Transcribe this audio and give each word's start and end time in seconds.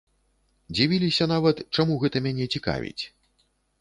Дзівіліся 0.77 1.27
нават, 1.33 1.61
чаму 1.75 1.99
гэта 2.05 2.17
мяне 2.29 2.45
цікавіць. 2.57 3.03